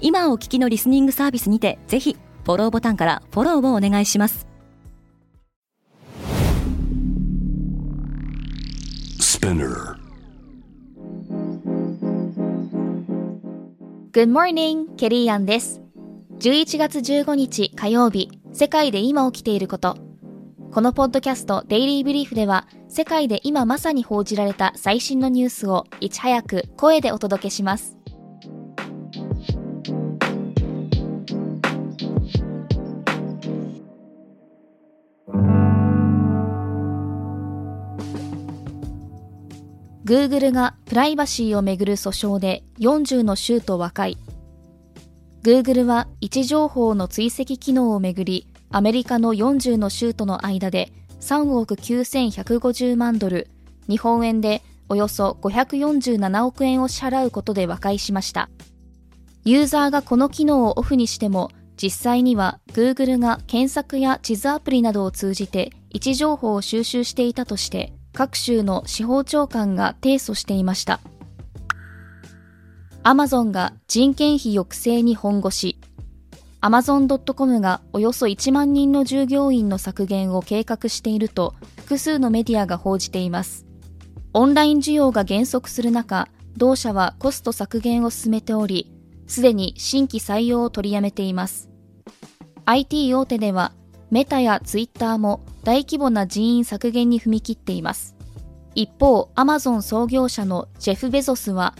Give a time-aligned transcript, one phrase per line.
[0.00, 4.46] 今お聞きのリスニングサービスにてぜひフォローボタンからフォローをお願いします
[14.12, 15.80] Good morning, ケリーアンです。
[16.40, 19.96] 11月15日火曜日、世界で今起きていること。
[20.72, 27.99] このポッドキャストデイリーブリーフでは、世界で今まさに報じられた最新のニュースをいち早く声でお届けします。
[40.10, 44.18] Google がプライバシーをめぐる訴訟で40の州と和解。
[45.44, 53.52] Google は位置情報の追跡機能をめぐり、アメリカの40の州との間で3億9150万ドル、
[53.88, 58.50] 日本円でおよそ547億円を支払うことで和解しました。
[59.44, 71.00] ユーザーがこの機能をオフにしても、実際には Google が検索や地図アプリなどを通じて位置情報を収集していたとして各州の司法長官が提訴していました。
[73.02, 75.78] アマゾンが人件費抑制に本腰。
[76.60, 83.64] アマゾン .com がおよそ1万人の従業員の削減を計画していると複数のメディアが報じています。
[84.34, 88.92] オンライン需要が減速する中、同社はコスト削減を進めており、
[89.26, 91.70] すでに新規採用を取りやめています。
[92.66, 93.72] IT 大手では
[94.10, 98.16] メタやツイッターも大規模な人員削減に踏み切っています。
[98.74, 101.74] 一方、アマゾン創業者のジェフ・ベゾスは、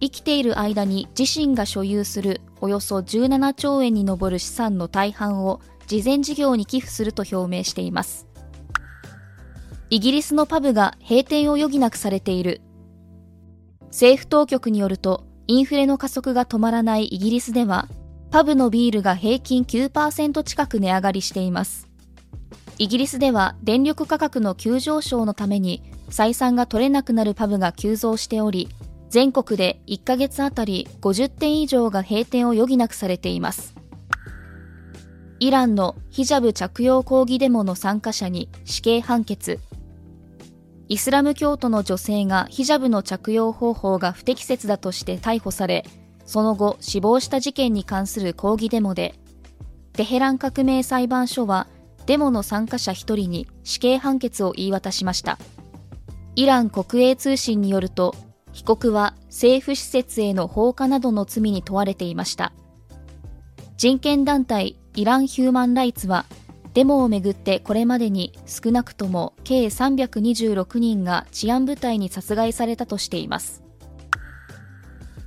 [0.00, 8.26] 生きている間に自身が所有するおよそ17兆円に上る資産の大半を慈善事業に寄付すると表明しています。
[9.90, 12.60] イギリスのパブが閉店を余儀なくされている。
[13.88, 17.88] 政府当局によると、インフレの加速が止まらないイギリスでは、
[18.32, 21.86] パブのビールが平均9%近く値上がりしています。
[22.78, 28.70] イギリスでは電力価格の急上昇のために採算が取れなくなるパブが急増しており、
[29.10, 33.74] 全国で1ヶ月あたり50店以上が閉店を余儀なくされています。
[35.38, 39.60] イランのヒジャブ着用抗議デモの参加者に死刑判決。
[40.88, 45.84] イスラム教徒の女性がヒジャブの着用方法が不適切だとして逮捕され、
[46.26, 49.14] その後死亡した事件に関する抗議デモで、
[49.92, 51.66] テヘラン革命裁判所は
[52.06, 55.38] デモの参加者1人に死刑判決を言い渡しました。
[56.34, 58.14] イラン国営通信によると、
[58.52, 62.52] 被告は政府施設への放火などの罪に問われていました。
[63.76, 66.26] 人権団体イラン・ヒューマン・ライツは、
[66.74, 73.62] デモをめぐってこれまでに少なくとも計326人が治安部隊に殺害されたとしています。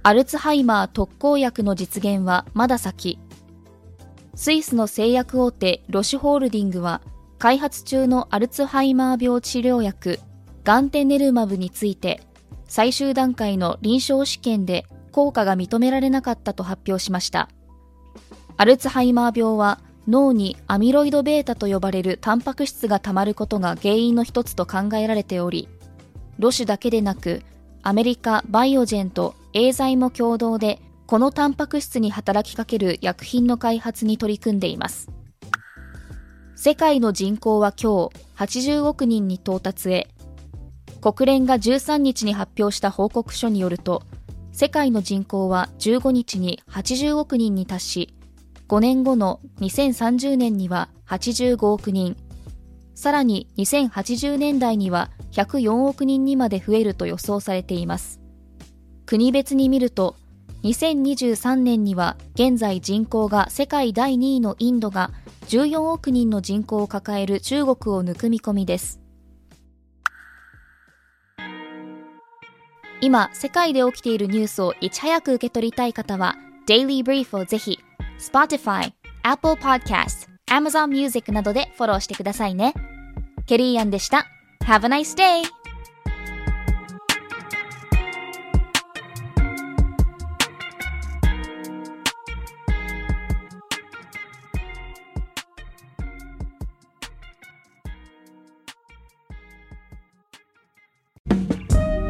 [0.08, 3.18] アルツハイマー特効薬の実現はまだ先。
[4.36, 7.02] スイスの製薬大手ロシュホールディングは、
[7.40, 10.20] 開発中のアルツハイマー病治療薬
[10.64, 12.22] ガンテネルマブについて、
[12.66, 17.50] 最終段階の臨床試験で効果が認められなかったと発表しました。
[18.58, 25.68] アルツハイマー病は脳にアミロイド β と呼ばれるタンパク質が溜まることが原因の一つと考えられており、
[26.38, 27.42] ロシュだけでなく、
[27.82, 35.10] アメリカバイオジェンとエーザイも共同でこのタンパク質に働きかける薬品の開発に取り組んでいます。
[36.58, 40.10] 世界の人口は今日80億人に到達へ。
[41.00, 44.04] 国連が13日に発表した報告書によると、
[44.52, 48.14] 世界の人口は15日に80億人に達し、
[48.68, 52.18] 5年後の2030年には85億人、
[52.94, 58.25] さらに2080年代には104億人にまで増えると予想されています。
[59.06, 60.16] 国別に見ると、
[60.64, 65.12] 2023年には現在人口が世界第2位のインドが
[65.48, 69.00] 14億人の人口を抱える中国を抜く見込みです。
[73.02, 76.36] 今、世界で起きているニュースをいち早く受け取りたい方は、
[76.68, 77.78] Daily Brief をぜひ、
[78.20, 78.92] Spotify、
[79.22, 82.74] Apple Podcast、Amazon Music などでフォローしてくださいね。
[83.46, 84.26] ケリーアンでした。
[84.64, 85.65] Have a nice day!